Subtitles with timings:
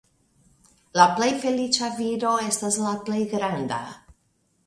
[0.99, 3.81] La plej feliĉa viro estas la plej granda.